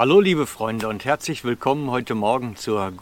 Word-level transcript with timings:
Hallo 0.00 0.18
liebe 0.18 0.46
Freunde 0.46 0.88
und 0.88 1.04
herzlich 1.04 1.44
willkommen 1.44 1.90
heute 1.90 2.14
Morgen 2.14 2.56
zur 2.56 2.94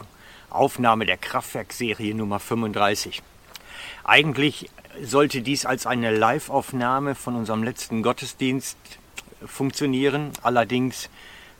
Aufnahme 0.49 1.05
der 1.05 1.15
Kraftwerkserie 1.15 2.13
Nummer 2.13 2.41
35. 2.41 3.21
Eigentlich 4.03 4.69
sollte 5.01 5.41
dies 5.41 5.65
als 5.65 5.87
eine 5.87 6.13
Live-Aufnahme 6.13 7.15
von 7.15 7.37
unserem 7.37 7.63
letzten 7.63 8.03
Gottesdienst 8.03 8.77
funktionieren. 9.45 10.33
Allerdings 10.41 11.09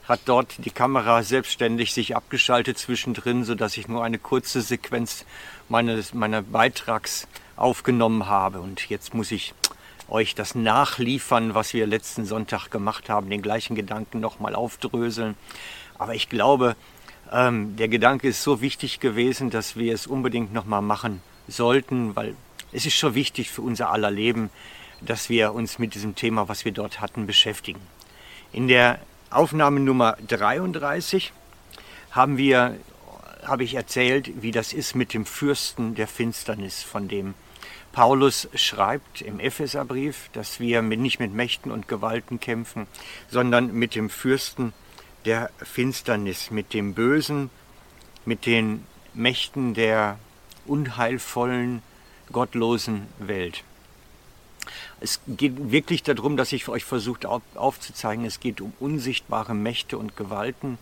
hat 0.09 0.19
dort 0.25 0.65
die 0.65 0.71
Kamera 0.71 1.23
selbstständig 1.23 1.93
sich 1.93 2.17
abgeschaltet 2.17 2.77
zwischendrin, 2.77 3.45
sodass 3.45 3.77
ich 3.77 3.87
nur 3.87 4.03
eine 4.03 4.17
kurze 4.19 4.59
Sequenz 4.59 5.25
meines, 5.69 6.13
meiner 6.13 6.41
Beitrags 6.41 7.29
aufgenommen 7.55 8.27
habe. 8.27 8.59
Und 8.59 8.89
jetzt 8.89 9.13
muss 9.13 9.31
ich 9.31 9.53
euch 10.09 10.35
das 10.35 10.55
nachliefern, 10.55 11.55
was 11.55 11.73
wir 11.73 11.87
letzten 11.87 12.25
Sonntag 12.25 12.69
gemacht 12.69 13.09
haben, 13.09 13.29
den 13.29 13.41
gleichen 13.41 13.75
Gedanken 13.75 14.19
nochmal 14.19 14.55
aufdröseln. 14.55 15.35
Aber 15.97 16.15
ich 16.15 16.29
glaube, 16.29 16.75
ähm, 17.31 17.75
der 17.75 17.87
Gedanke 17.87 18.27
ist 18.27 18.43
so 18.43 18.61
wichtig 18.61 18.99
gewesen, 18.99 19.49
dass 19.49 19.75
wir 19.75 19.93
es 19.93 20.07
unbedingt 20.07 20.53
nochmal 20.53 20.81
machen 20.81 21.21
sollten, 21.47 22.15
weil 22.15 22.35
es 22.71 22.85
ist 22.85 22.95
schon 22.95 23.15
wichtig 23.15 23.49
für 23.49 23.61
unser 23.61 23.89
aller 23.89 24.11
Leben, 24.11 24.49
dass 25.01 25.29
wir 25.29 25.53
uns 25.53 25.79
mit 25.79 25.95
diesem 25.95 26.15
Thema, 26.15 26.49
was 26.49 26.65
wir 26.65 26.71
dort 26.71 27.01
hatten, 27.01 27.25
beschäftigen. 27.25 27.81
In 28.51 28.67
der 28.67 28.99
Aufnahme 29.29 29.79
Nummer 29.79 30.17
33 30.27 31.31
haben 32.11 32.37
wir, 32.37 32.77
habe 33.43 33.63
ich 33.63 33.75
erzählt, 33.75 34.41
wie 34.41 34.51
das 34.51 34.73
ist 34.73 34.95
mit 34.95 35.13
dem 35.13 35.25
Fürsten 35.25 35.95
der 35.95 36.07
Finsternis, 36.07 36.81
von 36.81 37.07
dem 37.07 37.35
Paulus 37.99 38.47
schreibt 38.55 39.19
im 39.19 39.41
Epheserbrief, 39.41 40.29
dass 40.31 40.61
wir 40.61 40.81
nicht 40.81 41.19
mit 41.19 41.33
Mächten 41.33 41.69
und 41.69 41.89
Gewalten 41.89 42.39
kämpfen, 42.39 42.87
sondern 43.29 43.73
mit 43.73 43.93
dem 43.93 44.09
Fürsten 44.09 44.71
der 45.25 45.49
Finsternis, 45.57 46.49
mit 46.49 46.73
dem 46.73 46.93
Bösen, 46.93 47.49
mit 48.23 48.45
den 48.45 48.85
Mächten 49.13 49.73
der 49.73 50.17
unheilvollen, 50.65 51.81
gottlosen 52.31 53.05
Welt. 53.19 53.65
Es 55.01 55.19
geht 55.27 55.69
wirklich 55.69 56.01
darum, 56.01 56.37
dass 56.37 56.53
ich 56.53 56.69
euch 56.69 56.85
versucht 56.85 57.25
aufzuzeigen, 57.25 58.23
es 58.23 58.39
geht 58.39 58.61
um 58.61 58.71
unsichtbare 58.79 59.53
Mächte 59.53 59.97
und 59.97 60.15
Gewalten, 60.15 60.77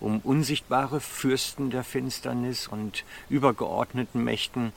um 0.00 0.20
unsichtbare 0.20 1.00
Fürsten 1.00 1.68
der 1.68 1.84
Finsternis 1.84 2.66
und 2.66 3.04
übergeordneten 3.28 4.24
Mächten, 4.24 4.72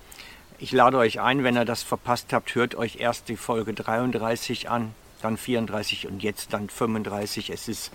ich 0.57 0.71
lade 0.71 0.97
euch 0.97 1.19
ein, 1.19 1.43
wenn 1.43 1.57
ihr 1.57 1.65
das 1.65 1.83
verpasst 1.83 2.33
habt, 2.33 2.55
hört 2.55 2.75
euch 2.75 2.97
erst 2.97 3.29
die 3.29 3.37
Folge 3.37 3.73
33 3.73 4.69
an, 4.69 4.93
dann 5.21 5.37
34 5.37 6.07
und 6.07 6.23
jetzt 6.23 6.53
dann 6.53 6.69
35. 6.69 7.49
Es, 7.49 7.67
ist, 7.67 7.91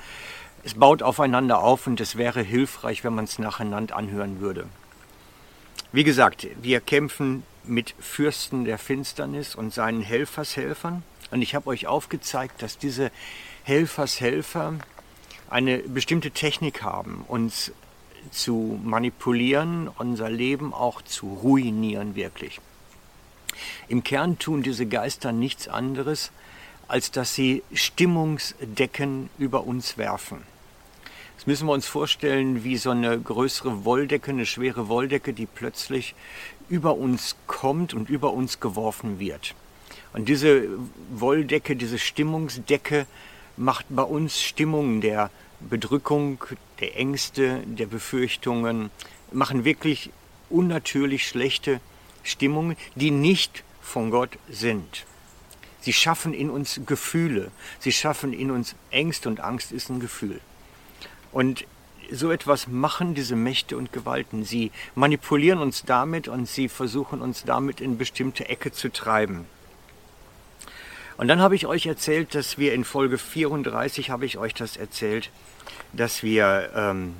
es 0.62 0.74
baut 0.74 1.02
aufeinander 1.02 1.60
auf 1.60 1.86
und 1.86 2.00
es 2.00 2.16
wäre 2.16 2.42
hilfreich, 2.42 3.04
wenn 3.04 3.14
man 3.14 3.24
es 3.24 3.38
nacheinander 3.38 3.96
anhören 3.96 4.40
würde. 4.40 4.66
Wie 5.92 6.04
gesagt, 6.04 6.46
wir 6.60 6.80
kämpfen 6.80 7.42
mit 7.64 7.94
Fürsten 7.98 8.64
der 8.64 8.78
Finsternis 8.78 9.54
und 9.54 9.72
seinen 9.72 10.02
Helfershelfern. 10.02 11.02
Und 11.30 11.42
ich 11.42 11.54
habe 11.54 11.68
euch 11.68 11.86
aufgezeigt, 11.86 12.62
dass 12.62 12.78
diese 12.78 13.10
Helfershelfer 13.64 14.74
eine 15.48 15.78
bestimmte 15.78 16.30
Technik 16.30 16.82
haben, 16.82 17.24
uns 17.26 17.72
zu 18.30 18.78
manipulieren, 18.82 19.88
unser 19.88 20.30
Leben 20.30 20.72
auch 20.72 21.02
zu 21.02 21.26
ruinieren 21.26 22.14
wirklich. 22.14 22.60
Im 23.88 24.04
Kern 24.04 24.38
tun 24.38 24.62
diese 24.62 24.86
Geister 24.86 25.32
nichts 25.32 25.68
anderes, 25.68 26.30
als 26.88 27.10
dass 27.10 27.34
sie 27.34 27.62
Stimmungsdecken 27.72 29.30
über 29.38 29.66
uns 29.66 29.98
werfen. 29.98 30.42
Das 31.36 31.46
müssen 31.46 31.66
wir 31.66 31.72
uns 31.72 31.86
vorstellen 31.86 32.64
wie 32.64 32.76
so 32.76 32.90
eine 32.90 33.18
größere 33.18 33.84
Wolldecke, 33.84 34.30
eine 34.30 34.44
schwere 34.44 34.88
Wolldecke, 34.88 35.32
die 35.32 35.46
plötzlich 35.46 36.14
über 36.68 36.96
uns 36.96 37.36
kommt 37.46 37.94
und 37.94 38.10
über 38.10 38.32
uns 38.32 38.60
geworfen 38.60 39.18
wird. 39.18 39.54
Und 40.12 40.28
diese 40.28 40.68
Wolldecke, 41.14 41.76
diese 41.76 41.98
Stimmungsdecke 41.98 43.06
macht 43.56 43.86
bei 43.88 44.02
uns 44.02 44.40
Stimmungen 44.40 45.00
der 45.00 45.30
Bedrückung, 45.68 46.42
der 46.80 46.96
Ängste, 46.96 47.62
der 47.66 47.86
Befürchtungen, 47.86 48.90
machen 49.32 49.64
wirklich 49.64 50.10
unnatürlich 50.48 51.26
schlechte 51.26 51.80
Stimmungen, 52.22 52.76
die 52.94 53.10
nicht 53.10 53.64
von 53.80 54.10
Gott 54.10 54.38
sind. 54.48 55.06
Sie 55.80 55.92
schaffen 55.92 56.34
in 56.34 56.50
uns 56.50 56.80
Gefühle, 56.86 57.50
sie 57.78 57.92
schaffen 57.92 58.32
in 58.32 58.50
uns 58.50 58.74
Ängste 58.90 59.28
und 59.28 59.40
Angst 59.40 59.72
ist 59.72 59.88
ein 59.88 60.00
Gefühl. 60.00 60.40
Und 61.32 61.64
so 62.10 62.30
etwas 62.30 62.66
machen 62.66 63.14
diese 63.14 63.36
Mächte 63.36 63.76
und 63.76 63.92
Gewalten. 63.92 64.44
Sie 64.44 64.72
manipulieren 64.94 65.60
uns 65.60 65.84
damit 65.84 66.28
und 66.28 66.46
sie 66.46 66.68
versuchen 66.68 67.22
uns 67.22 67.44
damit 67.44 67.80
in 67.80 67.98
bestimmte 67.98 68.48
Ecke 68.48 68.72
zu 68.72 68.90
treiben. 68.90 69.46
Und 71.20 71.28
dann 71.28 71.42
habe 71.42 71.54
ich 71.54 71.66
euch 71.66 71.84
erzählt, 71.84 72.34
dass 72.34 72.56
wir 72.56 72.72
in 72.72 72.82
Folge 72.82 73.18
34 73.18 74.08
habe 74.08 74.24
ich 74.24 74.38
euch 74.38 74.54
das 74.54 74.78
erzählt, 74.78 75.28
dass 75.92 76.22
wir 76.22 76.70
ähm, 76.74 77.14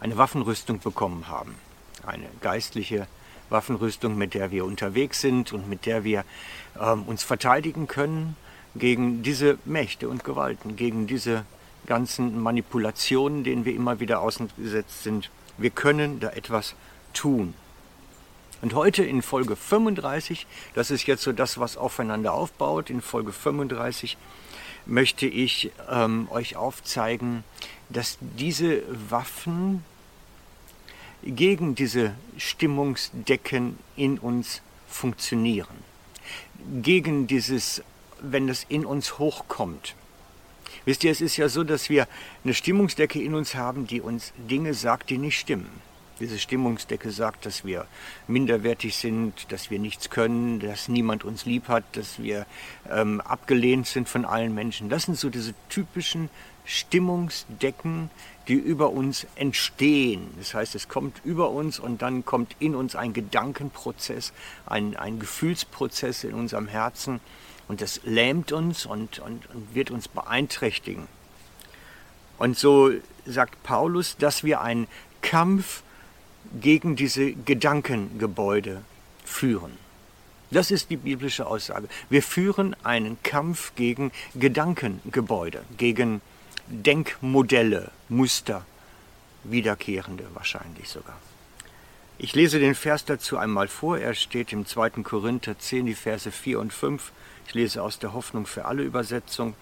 eine 0.00 0.16
Waffenrüstung 0.16 0.78
bekommen 0.78 1.28
haben. 1.28 1.54
Eine 2.06 2.24
geistliche 2.40 3.06
Waffenrüstung, 3.50 4.16
mit 4.16 4.32
der 4.32 4.52
wir 4.52 4.64
unterwegs 4.64 5.20
sind 5.20 5.52
und 5.52 5.68
mit 5.68 5.84
der 5.84 6.02
wir 6.02 6.24
ähm, 6.80 7.02
uns 7.02 7.24
verteidigen 7.24 7.88
können 7.88 8.36
gegen 8.74 9.22
diese 9.22 9.58
Mächte 9.66 10.08
und 10.08 10.24
Gewalten, 10.24 10.74
gegen 10.76 11.06
diese 11.06 11.44
ganzen 11.84 12.40
Manipulationen, 12.40 13.44
denen 13.44 13.66
wir 13.66 13.74
immer 13.74 14.00
wieder 14.00 14.22
ausgesetzt 14.22 15.02
sind. 15.02 15.30
Wir 15.58 15.68
können 15.68 16.20
da 16.20 16.30
etwas 16.30 16.74
tun. 17.12 17.52
Und 18.62 18.74
heute 18.74 19.04
in 19.04 19.22
Folge 19.22 19.54
35, 19.54 20.46
das 20.74 20.90
ist 20.90 21.06
jetzt 21.06 21.22
so 21.22 21.32
das, 21.32 21.58
was 21.58 21.76
aufeinander 21.76 22.32
aufbaut, 22.32 22.88
in 22.90 23.02
Folge 23.02 23.32
35 23.32 24.16
möchte 24.86 25.26
ich 25.26 25.72
ähm, 25.90 26.28
euch 26.30 26.56
aufzeigen, 26.56 27.44
dass 27.90 28.18
diese 28.20 28.82
Waffen 29.10 29.84
gegen 31.22 31.74
diese 31.74 32.14
Stimmungsdecken 32.38 33.78
in 33.96 34.18
uns 34.18 34.62
funktionieren. 34.88 35.76
Gegen 36.82 37.26
dieses, 37.26 37.82
wenn 38.20 38.48
es 38.48 38.64
in 38.68 38.86
uns 38.86 39.18
hochkommt. 39.18 39.94
Wisst 40.84 41.04
ihr, 41.04 41.10
es 41.10 41.20
ist 41.20 41.36
ja 41.36 41.48
so, 41.48 41.64
dass 41.64 41.90
wir 41.90 42.06
eine 42.44 42.54
Stimmungsdecke 42.54 43.20
in 43.20 43.34
uns 43.34 43.54
haben, 43.54 43.86
die 43.86 44.00
uns 44.00 44.32
Dinge 44.36 44.72
sagt, 44.72 45.10
die 45.10 45.18
nicht 45.18 45.38
stimmen. 45.38 45.68
Diese 46.18 46.38
Stimmungsdecke 46.38 47.10
sagt, 47.10 47.44
dass 47.44 47.64
wir 47.64 47.86
minderwertig 48.26 48.96
sind, 48.96 49.52
dass 49.52 49.70
wir 49.70 49.78
nichts 49.78 50.08
können, 50.08 50.60
dass 50.60 50.88
niemand 50.88 51.24
uns 51.24 51.44
lieb 51.44 51.68
hat, 51.68 51.84
dass 51.92 52.22
wir 52.22 52.46
ähm, 52.90 53.20
abgelehnt 53.20 53.86
sind 53.86 54.08
von 54.08 54.24
allen 54.24 54.54
Menschen. 54.54 54.88
Das 54.88 55.04
sind 55.04 55.18
so 55.18 55.28
diese 55.28 55.52
typischen 55.68 56.30
Stimmungsdecken, 56.64 58.10
die 58.48 58.54
über 58.54 58.90
uns 58.90 59.26
entstehen. 59.36 60.28
Das 60.38 60.54
heißt, 60.54 60.74
es 60.74 60.88
kommt 60.88 61.20
über 61.24 61.50
uns 61.50 61.78
und 61.78 62.00
dann 62.00 62.24
kommt 62.24 62.56
in 62.60 62.74
uns 62.74 62.96
ein 62.96 63.12
Gedankenprozess, 63.12 64.32
ein, 64.66 64.96
ein 64.96 65.18
Gefühlsprozess 65.18 66.24
in 66.24 66.32
unserem 66.32 66.66
Herzen 66.66 67.20
und 67.68 67.80
das 67.80 68.00
lähmt 68.04 68.52
uns 68.52 68.86
und, 68.86 69.18
und, 69.18 69.50
und 69.50 69.74
wird 69.74 69.90
uns 69.90 70.08
beeinträchtigen. 70.08 71.08
Und 72.38 72.56
so 72.58 72.90
sagt 73.24 73.62
Paulus, 73.62 74.16
dass 74.16 74.44
wir 74.44 74.60
einen 74.60 74.86
Kampf 75.22 75.82
gegen 76.60 76.96
diese 76.96 77.32
Gedankengebäude 77.32 78.82
führen. 79.24 79.72
Das 80.50 80.70
ist 80.70 80.90
die 80.90 80.96
biblische 80.96 81.46
Aussage. 81.46 81.88
Wir 82.08 82.22
führen 82.22 82.76
einen 82.84 83.18
Kampf 83.22 83.72
gegen 83.74 84.12
Gedankengebäude, 84.34 85.62
gegen 85.76 86.20
Denkmodelle, 86.68 87.90
Muster, 88.08 88.64
wiederkehrende 89.44 90.24
wahrscheinlich 90.34 90.88
sogar. 90.88 91.16
Ich 92.18 92.34
lese 92.34 92.58
den 92.58 92.74
Vers 92.74 93.04
dazu 93.04 93.36
einmal 93.36 93.68
vor. 93.68 93.98
Er 93.98 94.14
steht 94.14 94.52
im 94.52 94.64
2. 94.64 94.90
Korinther 95.02 95.58
10, 95.58 95.86
die 95.86 95.94
Verse 95.94 96.30
4 96.30 96.60
und 96.60 96.72
5. 96.72 97.12
Ich 97.46 97.54
lese 97.54 97.82
aus 97.82 97.98
der 97.98 98.14
Hoffnung 98.14 98.46
für 98.46 98.64
alle 98.64 98.82
Übersetzung. 98.82 99.54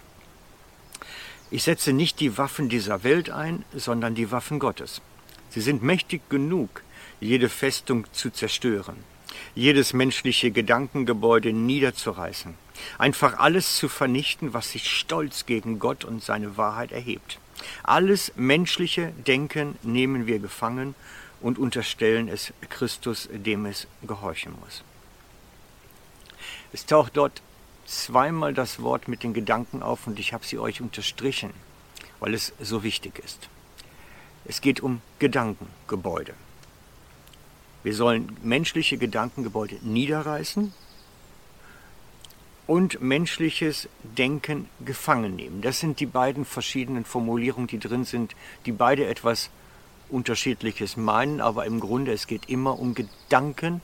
Ich 1.51 1.63
setze 1.63 1.93
nicht 1.93 2.19
die 2.19 2.37
Waffen 2.37 2.69
dieser 2.69 3.03
Welt 3.03 3.29
ein, 3.29 3.65
sondern 3.73 4.15
die 4.15 4.31
Waffen 4.31 4.59
Gottes. 4.59 5.01
Sie 5.55 5.61
sind 5.61 5.81
mächtig 5.83 6.29
genug, 6.29 6.83
jede 7.21 7.47
Festung 7.47 8.07
zu 8.11 8.29
zerstören, 8.29 8.97
jedes 9.55 9.93
menschliche 9.93 10.51
Gedankengebäude 10.51 11.53
niederzureißen, 11.53 12.55
einfach 12.97 13.39
alles 13.39 13.77
zu 13.77 13.87
vernichten, 13.87 14.53
was 14.53 14.71
sich 14.71 14.91
stolz 14.91 15.45
gegen 15.45 15.79
Gott 15.79 16.03
und 16.03 16.21
seine 16.21 16.57
Wahrheit 16.57 16.91
erhebt. 16.91 17.39
Alles 17.83 18.33
menschliche 18.35 19.13
Denken 19.25 19.77
nehmen 19.81 20.27
wir 20.27 20.39
gefangen 20.39 20.93
und 21.39 21.57
unterstellen 21.57 22.27
es 22.27 22.51
Christus, 22.69 23.29
dem 23.31 23.65
es 23.65 23.87
gehorchen 24.05 24.53
muss. 24.59 24.83
Es 26.73 26.85
taucht 26.85 27.15
dort 27.15 27.41
zweimal 27.85 28.53
das 28.53 28.81
Wort 28.81 29.07
mit 29.07 29.23
den 29.23 29.33
Gedanken 29.33 29.83
auf 29.83 30.05
und 30.05 30.19
ich 30.19 30.33
habe 30.33 30.45
sie 30.45 30.59
euch 30.59 30.81
unterstrichen, 30.81 31.51
weil 32.19 32.33
es 32.33 32.51
so 32.59 32.83
wichtig 32.83 33.19
ist. 33.23 33.47
Es 34.47 34.61
geht 34.61 34.81
um 34.81 35.01
Gedankengebäude. 35.19 36.33
Wir 37.83 37.95
sollen 37.95 38.35
menschliche 38.43 38.97
Gedankengebäude 38.97 39.77
niederreißen 39.81 40.71
und 42.67 43.01
menschliches 43.01 43.89
Denken 44.03 44.69
gefangen 44.83 45.35
nehmen. 45.35 45.61
Das 45.61 45.79
sind 45.79 45.99
die 45.99 46.05
beiden 46.05 46.45
verschiedenen 46.45 47.05
Formulierungen, 47.05 47.67
die 47.67 47.79
drin 47.79 48.05
sind, 48.05 48.35
die 48.65 48.71
beide 48.71 49.05
etwas 49.07 49.49
Unterschiedliches 50.09 50.97
meinen, 50.97 51.41
aber 51.41 51.65
im 51.65 51.79
Grunde 51.79 52.11
es 52.11 52.27
geht 52.27 52.49
immer 52.49 52.79
um 52.79 52.93
Gedanken, 52.93 53.81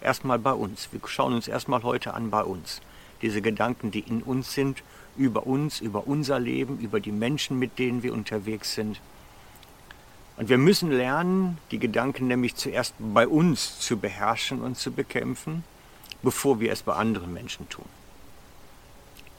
erstmal 0.00 0.38
bei 0.38 0.52
uns. 0.52 0.88
Wir 0.92 1.00
schauen 1.06 1.34
uns 1.34 1.48
erstmal 1.48 1.82
heute 1.82 2.14
an 2.14 2.30
bei 2.30 2.42
uns. 2.42 2.80
Diese 3.22 3.42
Gedanken, 3.42 3.90
die 3.90 4.00
in 4.00 4.22
uns 4.22 4.52
sind, 4.52 4.82
über 5.16 5.46
uns, 5.46 5.80
über 5.80 6.06
unser 6.06 6.40
Leben, 6.40 6.78
über 6.78 7.00
die 7.00 7.12
Menschen, 7.12 7.58
mit 7.58 7.78
denen 7.78 8.02
wir 8.02 8.12
unterwegs 8.12 8.74
sind. 8.74 9.00
Und 10.36 10.48
wir 10.48 10.58
müssen 10.58 10.90
lernen, 10.90 11.58
die 11.70 11.78
Gedanken 11.78 12.26
nämlich 12.26 12.56
zuerst 12.56 12.94
bei 12.98 13.28
uns 13.28 13.78
zu 13.78 13.98
beherrschen 13.98 14.62
und 14.62 14.76
zu 14.76 14.90
bekämpfen, 14.90 15.62
bevor 16.22 16.58
wir 16.58 16.72
es 16.72 16.82
bei 16.82 16.94
anderen 16.94 17.32
Menschen 17.32 17.68
tun. 17.68 17.84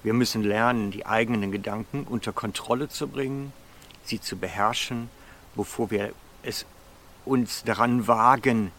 Wir 0.03 0.13
müssen 0.13 0.43
lernen, 0.43 0.91
die 0.91 1.05
eigenen 1.05 1.51
Gedanken 1.51 2.03
unter 2.03 2.31
Kontrolle 2.31 2.87
zu 2.89 3.07
bringen, 3.07 3.51
sie 4.03 4.21
zu 4.21 4.37
beherrschen, 4.37 5.09
bevor 5.55 5.91
wir 5.91 6.13
es 6.43 6.65
uns 7.25 7.63
daran 7.63 8.07
wagen, 8.07 8.71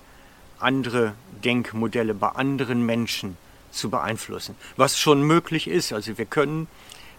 andere 0.58 1.14
Denkmodelle 1.44 2.14
bei 2.14 2.28
anderen 2.28 2.86
Menschen 2.86 3.36
zu 3.70 3.90
beeinflussen. 3.90 4.56
Was 4.76 4.98
schon 4.98 5.22
möglich 5.22 5.68
ist. 5.68 5.92
Also 5.92 6.16
wir 6.16 6.24
können 6.24 6.68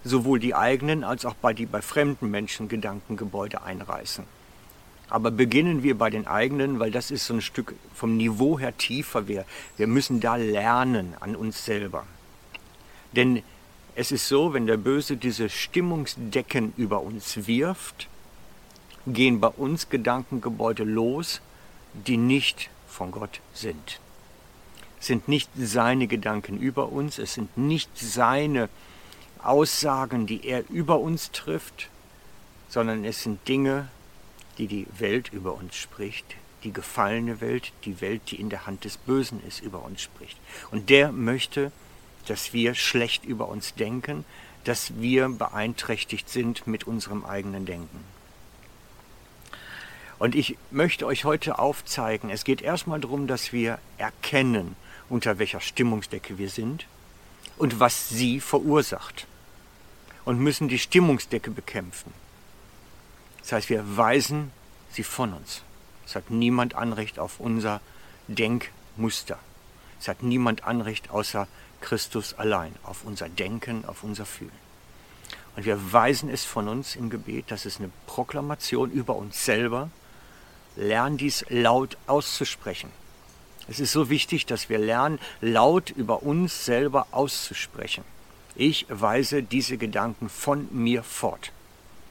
sowohl 0.03 0.39
die 0.39 0.55
eigenen 0.55 1.03
als 1.03 1.25
auch 1.25 1.35
bei 1.35 1.53
die 1.53 1.65
bei 1.65 1.81
fremden 1.81 2.31
Menschen 2.31 2.67
Gedankengebäude 2.67 3.61
einreißen. 3.61 4.23
Aber 5.09 5.31
beginnen 5.31 5.83
wir 5.83 5.97
bei 5.97 6.09
den 6.09 6.27
eigenen, 6.27 6.79
weil 6.79 6.91
das 6.91 7.11
ist 7.11 7.25
so 7.25 7.33
ein 7.33 7.41
Stück 7.41 7.75
vom 7.93 8.17
Niveau 8.17 8.59
her 8.59 8.77
tiefer. 8.77 9.27
Wir, 9.27 9.45
wir 9.77 9.87
müssen 9.87 10.19
da 10.19 10.35
lernen 10.35 11.13
an 11.19 11.35
uns 11.35 11.63
selber. 11.63 12.05
Denn 13.13 13.41
es 13.95 14.11
ist 14.11 14.27
so, 14.27 14.53
wenn 14.53 14.67
der 14.67 14.77
Böse 14.77 15.17
diese 15.17 15.49
Stimmungsdecken 15.49 16.73
über 16.75 17.01
uns 17.01 17.47
wirft, 17.47 18.07
gehen 19.07 19.39
bei 19.39 19.47
uns 19.47 19.89
Gedankengebäude 19.89 20.83
los, 20.83 21.41
die 21.93 22.17
nicht 22.17 22.69
von 22.87 23.11
Gott 23.11 23.39
sind. 23.53 23.99
Es 24.99 25.07
sind 25.07 25.27
nicht 25.27 25.49
seine 25.57 26.07
Gedanken 26.07 26.57
über 26.57 26.91
uns, 26.91 27.17
es 27.17 27.33
sind 27.33 27.57
nicht 27.57 27.89
seine 27.95 28.69
Aussagen, 29.41 30.27
die 30.27 30.45
er 30.45 30.69
über 30.69 30.99
uns 30.99 31.31
trifft, 31.31 31.89
sondern 32.69 33.05
es 33.05 33.23
sind 33.23 33.47
Dinge, 33.47 33.87
die 34.57 34.67
die 34.67 34.87
Welt 34.97 35.31
über 35.31 35.53
uns 35.53 35.75
spricht, 35.75 36.35
die 36.63 36.73
gefallene 36.73 37.41
Welt, 37.41 37.71
die 37.85 38.01
Welt, 38.01 38.21
die 38.31 38.39
in 38.39 38.49
der 38.49 38.65
Hand 38.65 38.83
des 38.83 38.97
Bösen 38.97 39.41
ist, 39.47 39.61
über 39.61 39.83
uns 39.83 40.01
spricht. 40.01 40.37
Und 40.71 40.89
der 40.89 41.11
möchte, 41.11 41.71
dass 42.25 42.53
wir 42.53 42.75
schlecht 42.75 43.25
über 43.25 43.47
uns 43.47 43.75
denken, 43.75 44.25
dass 44.63 44.99
wir 44.99 45.29
beeinträchtigt 45.29 46.29
sind 46.29 46.67
mit 46.67 46.85
unserem 46.85 47.25
eigenen 47.25 47.65
Denken. 47.65 48.03
Und 50.19 50.35
ich 50.35 50.57
möchte 50.71 51.05
euch 51.05 51.25
heute 51.25 51.59
aufzeigen, 51.59 52.29
es 52.29 52.43
geht 52.43 52.61
erstmal 52.61 52.99
darum, 52.99 53.27
dass 53.27 53.53
wir 53.53 53.79
erkennen, 53.97 54.75
unter 55.09 55.39
welcher 55.39 55.61
Stimmungsdecke 55.61 56.37
wir 56.37 56.49
sind 56.49 56.85
und 57.57 57.79
was 57.79 58.09
sie 58.09 58.39
verursacht. 58.39 59.27
Und 60.25 60.39
müssen 60.39 60.67
die 60.67 60.79
Stimmungsdecke 60.79 61.51
bekämpfen. 61.51 62.11
Das 63.47 63.53
heißt, 63.53 63.69
wir 63.69 63.95
weisen 63.95 64.51
sie 64.91 65.03
von 65.03 65.31
uns. 65.31 65.61
Es 66.05 66.15
hat 66.15 66.29
niemand 66.29 66.75
Anrecht 66.75 67.17
auf 67.17 67.39
unser 67.39 67.79
Denkmuster. 68.27 69.39
Es 70.01 70.09
hat 70.09 70.21
niemand 70.21 70.65
Anrecht 70.65 71.11
außer 71.11 71.47
Christus 71.79 72.33
allein 72.33 72.75
auf 72.83 73.05
unser 73.05 73.29
Denken, 73.29 73.85
auf 73.85 74.03
unser 74.03 74.25
Fühlen. 74.25 74.51
Und 75.55 75.63
wir 75.63 75.93
weisen 75.93 76.29
es 76.29 76.43
von 76.43 76.67
uns 76.67 76.97
im 76.97 77.09
Gebet, 77.09 77.45
das 77.47 77.65
ist 77.65 77.79
eine 77.79 77.89
Proklamation 78.05 78.91
über 78.91 79.15
uns 79.15 79.45
selber. 79.45 79.91
Lern 80.75 81.15
dies 81.15 81.45
laut 81.47 81.95
auszusprechen. 82.05 82.91
Es 83.69 83.79
ist 83.79 83.93
so 83.93 84.09
wichtig, 84.09 84.45
dass 84.45 84.67
wir 84.67 84.77
lernen, 84.77 85.19
laut 85.39 85.89
über 85.91 86.21
uns 86.21 86.65
selber 86.65 87.07
auszusprechen. 87.11 88.03
Ich 88.55 88.87
weise 88.89 89.41
diese 89.41 89.77
Gedanken 89.77 90.27
von 90.27 90.67
mir 90.71 91.01
fort. 91.01 91.53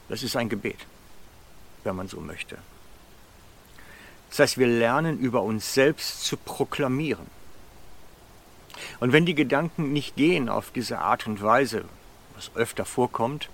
Das 0.09 0.23
ist 0.23 0.35
ein 0.35 0.49
Gebet, 0.49 0.87
wenn 1.87 1.95
man 1.95 2.07
so 2.07 2.19
möchte. 2.19 2.57
Das 4.29 4.39
heißt, 4.39 4.57
wir 4.57 4.67
lernen 4.67 5.19
über 5.19 5.41
uns 5.41 5.73
selbst 5.73 6.23
zu 6.23 6.37
proklamieren. 6.37 7.25
Und 8.99 9.13
wenn 9.13 9.25
die 9.25 9.35
Gedanken 9.35 9.93
nicht 9.93 10.15
gehen 10.15 10.49
auf 10.49 10.69
diese 10.71 10.99
Art 10.99 11.25
und 11.25 11.41
Weise, 11.41 11.85
was 12.35 12.51
öfter 12.55 12.85
vorkommt, 12.85 13.49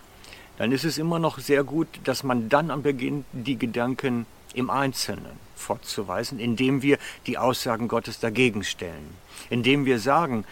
dann 0.57 0.71
ist 0.71 0.83
es 0.83 0.97
immer 0.97 1.19
noch 1.19 1.39
sehr 1.39 1.63
gut, 1.63 1.88
dass 2.03 2.24
man 2.24 2.50
dann 2.50 2.71
am 2.71 2.81
Beginn 2.81 3.24
die 3.31 3.57
Gedanken 3.57 4.25
im 4.53 4.69
Einzelnen 4.69 5.39
fortzuweisen, 5.56 6.39
indem 6.39 6.81
wir 6.81 6.97
die 7.25 7.38
Aussagen 7.38 7.88
Gottes 7.88 8.19
dagegen 8.19 8.63
stellen, 8.63 9.15
indem 9.50 9.86
wir 9.86 10.00
sagen, 10.00 10.45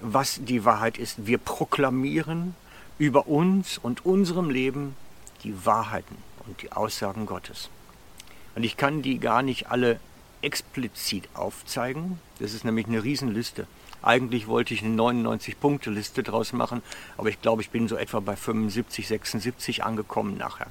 was 0.00 0.40
die 0.42 0.64
Wahrheit 0.64 0.98
ist. 0.98 1.26
Wir 1.26 1.38
proklamieren 1.38 2.54
über 2.98 3.26
uns 3.26 3.78
und 3.78 4.06
unserem 4.06 4.50
Leben 4.50 4.94
die 5.42 5.66
Wahrheiten 5.66 6.16
und 6.46 6.62
die 6.62 6.72
Aussagen 6.72 7.26
Gottes. 7.26 7.70
Und 8.54 8.64
ich 8.64 8.76
kann 8.76 9.02
die 9.02 9.18
gar 9.18 9.42
nicht 9.42 9.68
alle 9.70 10.00
explizit 10.42 11.28
aufzeigen. 11.34 12.20
Das 12.38 12.52
ist 12.52 12.64
nämlich 12.64 12.86
eine 12.86 13.02
Riesenliste. 13.02 13.66
Eigentlich 14.02 14.48
wollte 14.48 14.74
ich 14.74 14.82
eine 14.82 15.00
99-Punkte-Liste 15.00 16.24
draus 16.24 16.52
machen, 16.52 16.82
aber 17.16 17.28
ich 17.28 17.40
glaube, 17.40 17.62
ich 17.62 17.70
bin 17.70 17.86
so 17.86 17.96
etwa 17.96 18.18
bei 18.18 18.34
75, 18.34 19.06
76 19.06 19.84
angekommen 19.84 20.36
nachher. 20.36 20.66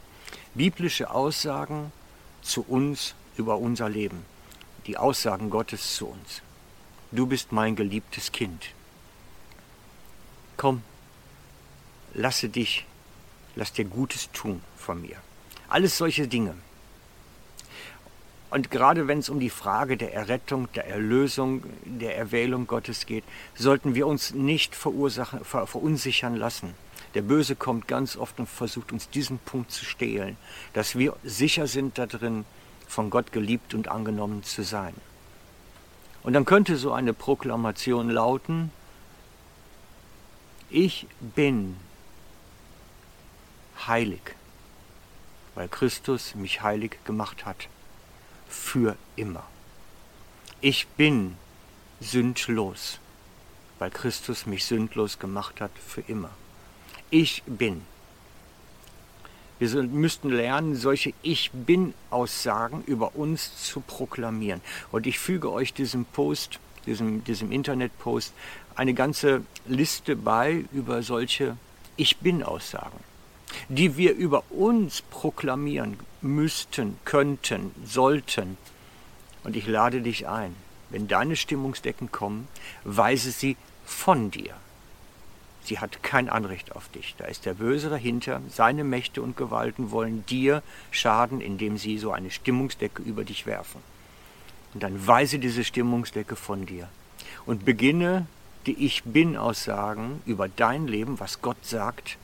Biblische 0.53 1.09
Aussagen 1.11 1.93
zu 2.41 2.63
uns 2.67 3.15
über 3.37 3.57
unser 3.57 3.87
Leben. 3.87 4.25
Die 4.85 4.97
Aussagen 4.97 5.49
Gottes 5.49 5.95
zu 5.95 6.07
uns. 6.07 6.41
Du 7.11 7.25
bist 7.25 7.53
mein 7.53 7.75
geliebtes 7.75 8.31
Kind. 8.33 8.73
Komm, 10.57 10.83
lasse 12.13 12.49
dich, 12.49 12.85
lass 13.55 13.71
dir 13.71 13.85
Gutes 13.85 14.29
tun 14.31 14.61
von 14.75 15.01
mir. 15.01 15.17
Alles 15.71 15.97
solche 15.97 16.27
Dinge. 16.27 16.53
Und 18.49 18.71
gerade 18.71 19.07
wenn 19.07 19.19
es 19.19 19.29
um 19.29 19.39
die 19.39 19.49
Frage 19.49 19.95
der 19.95 20.13
Errettung, 20.13 20.67
der 20.73 20.85
Erlösung, 20.85 21.63
der 21.85 22.17
Erwählung 22.17 22.67
Gottes 22.67 23.05
geht, 23.05 23.23
sollten 23.55 23.95
wir 23.95 24.05
uns 24.05 24.33
nicht 24.33 24.75
verunsichern 24.75 26.35
lassen. 26.35 26.73
Der 27.13 27.21
Böse 27.21 27.55
kommt 27.55 27.87
ganz 27.87 28.17
oft 28.17 28.37
und 28.41 28.49
versucht 28.49 28.91
uns 28.91 29.09
diesen 29.09 29.39
Punkt 29.39 29.71
zu 29.71 29.85
stehlen, 29.85 30.35
dass 30.73 30.97
wir 30.97 31.15
sicher 31.23 31.67
sind 31.67 31.97
darin, 31.97 32.43
von 32.89 33.09
Gott 33.09 33.31
geliebt 33.31 33.73
und 33.73 33.87
angenommen 33.87 34.43
zu 34.43 34.63
sein. 34.63 34.93
Und 36.21 36.33
dann 36.33 36.43
könnte 36.43 36.75
so 36.75 36.91
eine 36.91 37.13
Proklamation 37.13 38.09
lauten, 38.09 38.71
ich 40.69 41.07
bin 41.21 41.77
heilig, 43.87 44.35
weil 45.55 45.67
Christus 45.67 46.35
mich 46.35 46.61
heilig 46.61 46.97
gemacht 47.03 47.45
hat 47.45 47.67
für 48.47 48.95
immer. 49.15 49.43
Ich 50.61 50.87
bin 50.87 51.37
sündlos, 51.99 52.99
weil 53.79 53.89
Christus 53.89 54.45
mich 54.45 54.65
sündlos 54.65 55.19
gemacht 55.19 55.61
hat 55.61 55.71
für 55.87 56.01
immer. 56.01 56.29
Ich 57.09 57.43
bin. 57.45 57.81
Wir 59.59 59.83
müssten 59.83 60.29
lernen, 60.29 60.75
solche 60.75 61.13
Ich 61.21 61.51
bin-Aussagen 61.51 62.83
über 62.87 63.15
uns 63.15 63.63
zu 63.63 63.79
proklamieren. 63.79 64.61
Und 64.91 65.05
ich 65.05 65.19
füge 65.19 65.51
euch 65.51 65.73
diesem 65.73 66.05
Post, 66.05 66.59
diesem, 66.87 67.23
diesem 67.23 67.51
Internetpost, 67.51 68.33
eine 68.75 68.95
ganze 68.95 69.43
Liste 69.67 70.15
bei 70.15 70.65
über 70.71 71.03
solche 71.03 71.57
Ich 71.95 72.17
bin-Aussagen 72.17 73.10
die 73.69 73.97
wir 73.97 74.15
über 74.15 74.43
uns 74.51 75.01
proklamieren 75.01 75.97
müssten, 76.21 76.97
könnten, 77.05 77.71
sollten. 77.85 78.57
Und 79.43 79.55
ich 79.55 79.67
lade 79.67 80.01
dich 80.01 80.27
ein, 80.27 80.55
wenn 80.89 81.07
deine 81.07 81.35
Stimmungsdecken 81.35 82.11
kommen, 82.11 82.47
weise 82.83 83.31
sie 83.31 83.57
von 83.85 84.31
dir. 84.31 84.53
Sie 85.63 85.79
hat 85.79 86.01
kein 86.01 86.29
Anrecht 86.29 86.75
auf 86.75 86.89
dich. 86.89 87.15
Da 87.17 87.25
ist 87.25 87.45
der 87.45 87.53
Böse 87.53 87.89
dahinter. 87.89 88.41
Seine 88.49 88.83
Mächte 88.83 89.21
und 89.21 89.37
Gewalten 89.37 89.91
wollen 89.91 90.25
dir 90.25 90.63
schaden, 90.89 91.39
indem 91.39 91.77
sie 91.77 91.97
so 91.97 92.11
eine 92.11 92.31
Stimmungsdecke 92.31 93.03
über 93.03 93.23
dich 93.23 93.45
werfen. 93.45 93.81
Und 94.73 94.83
dann 94.83 95.05
weise 95.05 95.37
diese 95.37 95.63
Stimmungsdecke 95.63 96.35
von 96.35 96.65
dir 96.65 96.87
und 97.45 97.65
beginne 97.65 98.25
die 98.65 98.85
Ich 98.85 99.03
Bin-Aussagen 99.03 100.21
über 100.25 100.47
dein 100.47 100.87
Leben, 100.87 101.19
was 101.19 101.41
Gott 101.41 101.63
sagt, 101.63 102.17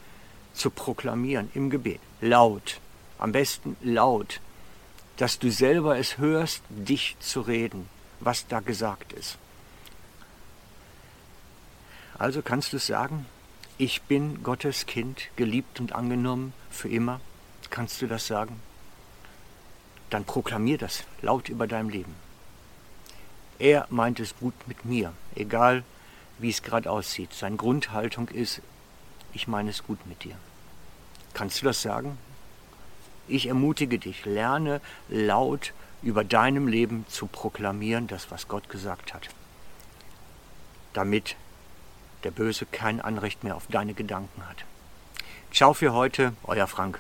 zu 0.58 0.70
proklamieren 0.70 1.50
im 1.54 1.70
Gebet. 1.70 2.00
Laut. 2.22 2.80
Am 3.20 3.32
besten 3.32 3.78
laut. 3.82 4.42
dass 5.18 5.40
du 5.40 5.52
selber 5.52 5.98
es 5.98 6.20
hörst, 6.20 6.62
dich 6.70 7.18
zu 7.20 7.42
reden, 7.42 7.90
was 8.20 8.48
da 8.48 8.60
gesagt 8.60 9.14
ist. 9.14 9.38
Also 12.18 12.42
kannst 12.42 12.72
du 12.74 12.78
sagen, 12.78 13.26
ich 13.80 14.04
bin 14.04 14.44
Gottes 14.44 14.86
Kind, 14.86 15.30
geliebt 15.36 15.80
und 15.80 15.94
angenommen 15.94 16.54
für 16.70 16.90
immer. 16.90 17.20
Kannst 17.70 18.02
du 18.02 18.08
das 18.08 18.28
sagen? 18.28 18.60
Dann 20.10 20.24
proklamier 20.24 20.78
das 20.78 21.04
laut 21.22 21.50
über 21.50 21.68
deinem 21.68 21.90
Leben. 21.90 22.16
Er 23.60 23.88
meint 23.90 24.20
es 24.20 24.38
gut 24.38 24.54
mit 24.68 24.86
mir, 24.86 25.14
egal 25.36 25.84
wie 26.38 26.50
es 26.50 26.62
gerade 26.62 26.90
aussieht. 26.90 27.34
Seine 27.34 27.58
Grundhaltung 27.58 28.30
ist, 28.30 28.62
ich 29.38 29.48
meine 29.48 29.70
es 29.70 29.84
gut 29.84 30.00
mit 30.08 30.24
dir. 30.24 30.36
Kannst 31.36 31.62
du 31.62 31.65
das 31.65 31.84
sagen? 31.84 32.17
Ich 33.27 33.46
ermutige 33.48 34.00
dich, 34.00 34.25
lerne 34.25 34.82
laut 35.10 35.74
über 36.01 36.24
deinem 36.24 36.67
Leben 36.67 37.06
zu 37.08 37.27
proklamieren, 37.27 38.08
das, 38.08 38.32
was 38.32 38.48
Gott 38.48 38.67
gesagt 38.67 39.13
hat, 39.13 39.29
damit 40.94 41.36
der 42.24 42.32
Böse 42.32 42.65
kein 42.65 43.00
Anrecht 43.00 43.44
mehr 43.44 43.56
auf 43.56 43.67
deine 43.67 43.94
Gedanken 43.94 44.41
hat. 44.50 44.65
Ciao 45.53 45.75
für 45.75 45.94
heute, 45.94 46.34
euer 46.44 46.65
Frank. 46.65 47.00